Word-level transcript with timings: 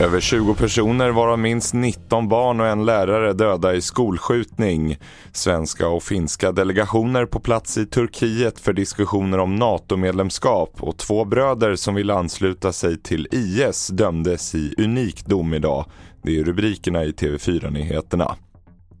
Över 0.00 0.20
20 0.20 0.54
personer, 0.54 1.10
varav 1.10 1.38
minst 1.38 1.74
19 1.74 2.28
barn 2.28 2.60
och 2.60 2.66
en 2.66 2.84
lärare 2.84 3.32
döda 3.32 3.74
i 3.74 3.80
skolskjutning. 3.80 4.98
Svenska 5.32 5.88
och 5.88 6.02
finska 6.02 6.52
delegationer 6.52 7.26
på 7.26 7.40
plats 7.40 7.78
i 7.78 7.86
Turkiet 7.86 8.60
för 8.60 8.72
diskussioner 8.72 9.38
om 9.38 9.56
NATO-medlemskap 9.56 10.76
och 10.80 10.96
två 10.96 11.24
bröder 11.24 11.76
som 11.76 11.94
vill 11.94 12.10
ansluta 12.10 12.72
sig 12.72 13.02
till 13.02 13.28
IS 13.30 13.88
dömdes 13.88 14.54
i 14.54 14.74
unik 14.78 15.26
dom 15.26 15.54
idag. 15.54 15.84
Det 16.22 16.38
är 16.38 16.44
rubrikerna 16.44 17.04
i 17.04 17.10
TV4-nyheterna. 17.10 18.36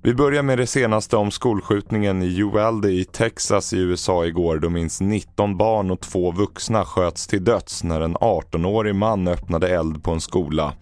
Vi 0.02 0.14
börjar 0.14 0.42
med 0.42 0.58
det 0.58 0.66
senaste 0.66 1.16
om 1.16 1.30
skolskjutningen 1.30 2.22
i 2.22 2.40
Uvalde 2.40 2.90
i 2.90 3.04
Texas 3.04 3.72
i 3.72 3.78
USA 3.78 4.26
igår 4.26 4.58
då 4.58 4.68
minst 4.70 5.00
19 5.00 5.56
barn 5.56 5.90
och 5.90 6.00
två 6.00 6.30
vuxna 6.32 6.84
sköts 6.84 7.26
till 7.26 7.44
döds 7.44 7.84
när 7.84 8.00
en 8.00 8.16
18-årig 8.16 8.94
man 8.94 9.28
öppnade 9.28 9.68
eld 9.68 10.04
på 10.04 10.10
en 10.10 10.20
skola. 10.20 10.72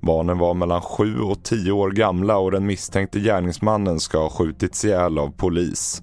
Barnen 0.00 0.38
var 0.38 0.54
mellan 0.54 0.82
7 0.82 1.20
och 1.20 1.42
10 1.42 1.72
år 1.72 1.90
gamla 1.90 2.38
och 2.38 2.50
den 2.50 2.66
misstänkte 2.66 3.20
gärningsmannen 3.20 4.00
ska 4.00 4.18
ha 4.18 4.30
skjutits 4.30 4.84
ihjäl 4.84 5.18
av 5.18 5.30
polis. 5.30 6.02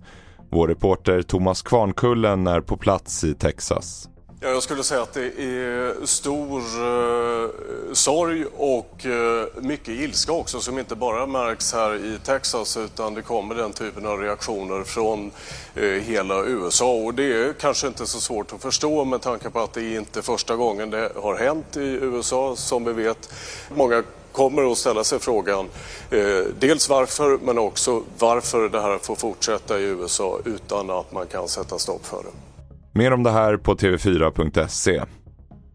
Vår 0.52 0.68
reporter 0.68 1.22
Thomas 1.22 1.62
Kvarnkullen 1.62 2.48
är 2.48 2.62
på 2.62 2.78
plats 2.78 3.24
i 3.24 3.34
Texas. 3.34 4.10
Ja, 4.40 4.50
jag 4.50 4.64
skulle 4.64 4.84
säga 4.84 5.02
att 5.02 5.14
det 5.14 5.26
är 5.26 6.06
stor 6.06 6.60
eh, 6.60 7.50
sorg 7.94 8.46
och 8.58 9.06
eh, 9.06 9.48
mycket 9.56 9.88
ilska 9.88 10.32
också 10.32 10.60
som 10.60 10.80
inte 10.80 10.96
bara 10.96 11.26
märks 11.26 11.74
här 11.74 11.96
i 11.96 12.18
Texas 12.26 12.78
utan 12.78 13.14
det 13.14 13.22
kommer 13.22 13.56
den 13.56 13.74
typen 13.74 14.06
av 14.06 14.20
reaktioner 14.20 14.84
från 14.84 15.32
eh, 15.76 15.84
hela 15.84 16.44
USA 16.44 16.94
och 16.94 17.14
det 17.14 17.24
är 17.24 17.54
kanske 17.54 17.88
inte 17.88 18.08
så 18.08 18.20
svårt 18.20 18.54
att 18.54 18.62
förstå 18.62 19.06
med 19.06 19.22
tanke 19.22 19.50
på 19.50 19.60
att 19.60 19.74
det 19.74 19.82
är 19.82 19.98
inte 19.98 20.22
första 20.22 20.56
gången 20.56 20.90
det 20.90 21.12
har 21.16 21.36
hänt 21.36 21.78
i 21.78 22.00
USA 22.02 22.56
som 22.56 22.86
vi 22.86 22.94
vet. 22.94 23.34
Många 23.76 24.04
kommer 24.32 24.72
att 24.72 24.78
ställa 24.78 25.04
sig 25.04 25.20
frågan 25.20 25.70
eh, 26.12 26.44
dels 26.60 26.90
varför 26.90 27.38
men 27.44 27.58
också 27.58 28.04
varför 28.20 28.70
det 28.70 28.82
här 28.82 28.98
får 28.98 29.16
fortsätta 29.16 29.80
i 29.80 29.84
USA 29.84 30.40
utan 30.46 30.90
att 30.90 31.12
man 31.12 31.28
kan 31.28 31.48
sätta 31.48 31.80
stopp 31.80 32.06
för 32.06 32.24
det. 32.24 32.57
Mer 32.98 33.14
om 33.14 33.24
det 33.24 33.32
här 33.32 33.58
på 33.58 33.76
tv4.se. 33.76 35.02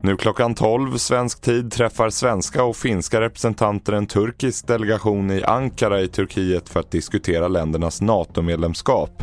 Nu 0.00 0.16
klockan 0.16 0.54
12 0.54 0.96
svensk 0.96 1.40
tid 1.40 1.72
träffar 1.72 2.10
svenska 2.10 2.64
och 2.64 2.76
finska 2.76 3.20
representanter 3.20 3.92
en 3.92 4.06
turkisk 4.06 4.66
delegation 4.66 5.30
i 5.30 5.42
Ankara 5.42 6.00
i 6.00 6.08
Turkiet 6.08 6.68
för 6.68 6.80
att 6.80 6.90
diskutera 6.90 7.48
ländernas 7.48 8.00
NATO-medlemskap. 8.00 9.22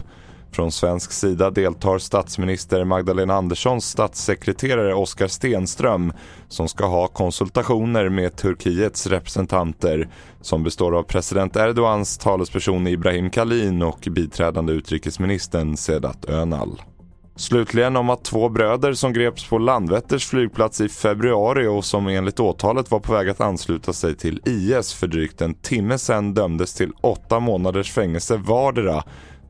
Från 0.51 0.71
svensk 0.71 1.11
sida 1.11 1.49
deltar 1.49 1.97
statsminister 1.97 2.83
Magdalena 2.83 3.33
Anderssons 3.33 3.85
statssekreterare 3.85 4.93
Oskar 4.93 5.27
Stenström 5.27 6.13
som 6.47 6.67
ska 6.67 6.85
ha 6.85 7.07
konsultationer 7.07 8.09
med 8.09 8.35
Turkiets 8.35 9.07
representanter 9.07 10.09
som 10.41 10.63
består 10.63 10.97
av 10.97 11.03
president 11.03 11.55
Erdogans 11.55 12.17
talesperson 12.17 12.87
Ibrahim 12.87 13.29
Kalin 13.29 13.81
och 13.81 14.07
biträdande 14.11 14.73
utrikesministern 14.73 15.77
Sedat 15.77 16.25
Önal. 16.25 16.81
Slutligen 17.39 17.95
om 17.95 18.09
att 18.09 18.23
två 18.23 18.49
bröder 18.49 18.93
som 18.93 19.13
greps 19.13 19.49
på 19.49 19.57
Landvetters 19.57 20.25
flygplats 20.25 20.81
i 20.81 20.89
februari 20.89 21.67
och 21.67 21.85
som 21.85 22.07
enligt 22.07 22.39
åtalet 22.39 22.91
var 22.91 22.99
på 22.99 23.13
väg 23.13 23.29
att 23.29 23.41
ansluta 23.41 23.93
sig 23.93 24.15
till 24.15 24.41
IS 24.45 24.93
för 24.93 25.07
drygt 25.07 25.41
en 25.41 25.53
timme 25.53 25.97
sedan 25.97 26.33
dömdes 26.33 26.73
till 26.73 26.91
åtta 27.01 27.39
månaders 27.39 27.91
fängelse 27.91 28.37
vardera. 28.37 29.03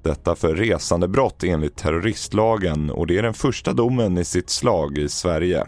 Detta 0.03 0.35
för 0.35 0.55
resandebrott 0.55 1.43
enligt 1.43 1.75
terroristlagen 1.75 2.89
och 2.89 3.07
det 3.07 3.17
är 3.17 3.23
den 3.23 3.33
första 3.33 3.73
domen 3.73 4.17
i 4.17 4.25
sitt 4.25 4.49
slag 4.49 4.97
i 4.97 5.09
Sverige. 5.09 5.65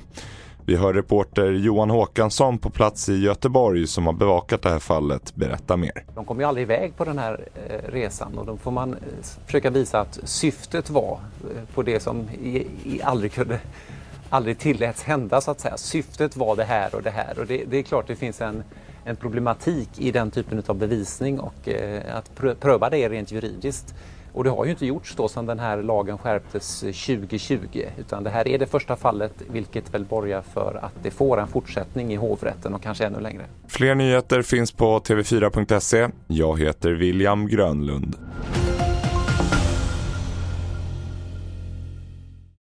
Vi 0.65 0.75
hör 0.75 0.93
reporter 0.93 1.51
Johan 1.51 1.89
Håkansson 1.89 2.57
på 2.57 2.69
plats 2.69 3.09
i 3.09 3.17
Göteborg 3.17 3.87
som 3.87 4.05
har 4.05 4.13
bevakat 4.13 4.61
det 4.61 4.69
här 4.69 4.79
fallet 4.79 5.35
berätta 5.35 5.77
mer. 5.77 6.05
De 6.15 6.25
kom 6.25 6.39
ju 6.39 6.45
aldrig 6.45 6.63
iväg 6.63 6.97
på 6.97 7.05
den 7.05 7.19
här 7.19 7.47
eh, 7.67 7.91
resan 7.91 8.37
och 8.37 8.45
då 8.45 8.57
får 8.57 8.71
man 8.71 8.93
eh, 8.93 8.99
försöka 9.45 9.69
visa 9.69 9.99
att 9.99 10.19
syftet 10.23 10.89
var 10.89 11.19
eh, 11.43 11.73
på 11.73 11.83
det 11.83 11.99
som 11.99 12.27
aldrig 13.03 13.33
kunde 13.33 13.59
aldrig 14.29 14.59
tilläts 14.59 15.03
hända 15.03 15.41
så 15.41 15.51
att 15.51 15.59
säga. 15.59 15.77
Syftet 15.77 16.37
var 16.37 16.55
det 16.55 16.63
här 16.63 16.95
och 16.95 17.03
det 17.03 17.09
här 17.09 17.39
och 17.39 17.45
det, 17.45 17.63
det 17.69 17.77
är 17.77 17.83
klart 17.83 18.07
det 18.07 18.15
finns 18.15 18.41
en, 18.41 18.63
en 19.05 19.15
problematik 19.15 19.89
i 19.97 20.11
den 20.11 20.31
typen 20.31 20.63
av 20.67 20.75
bevisning 20.75 21.39
och 21.39 21.69
eh, 21.69 22.15
att 22.15 22.31
pröva 22.59 22.89
det 22.89 23.09
rent 23.09 23.31
juridiskt 23.31 23.95
och 24.33 24.43
det 24.43 24.49
har 24.49 24.65
ju 24.65 24.71
inte 24.71 24.85
gjorts 24.85 25.15
då 25.15 25.27
sedan 25.27 25.45
den 25.45 25.59
här 25.59 25.83
lagen 25.83 26.17
skärptes 26.17 26.79
2020 26.79 27.85
utan 27.97 28.23
det 28.23 28.29
här 28.29 28.47
är 28.47 28.57
det 28.57 28.67
första 28.67 28.95
fallet 28.95 29.33
vilket 29.51 29.93
väl 29.93 30.05
borgar 30.05 30.41
för 30.41 30.79
att 30.81 30.93
det 31.03 31.11
får 31.11 31.39
en 31.39 31.47
fortsättning 31.47 32.13
i 32.13 32.15
hovrätten 32.15 32.73
och 32.73 32.81
kanske 32.81 33.05
ännu 33.05 33.19
längre. 33.19 33.43
Fler 33.67 33.95
nyheter 33.95 34.41
finns 34.41 34.71
på 34.71 34.99
tv4.se. 34.99 36.09
Jag 36.27 36.59
heter 36.59 36.91
William 36.91 37.47
Grönlund. 37.47 38.15